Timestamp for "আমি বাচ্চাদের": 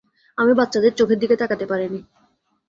0.37-0.93